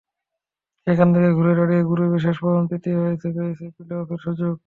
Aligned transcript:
সেখান 0.87 1.07
থেকে 1.13 1.29
ঘুরে 1.37 1.53
দাঁড়িয়ে 1.57 1.81
গ্রুপে 1.89 2.19
শেষ 2.25 2.37
পর্যন্ত 2.43 2.69
তৃতীয় 2.71 2.97
হয়েছে, 3.01 3.27
পেয়েছে 3.35 3.65
প্লে-অফের 3.77 4.19
সুযোগ। 4.25 4.53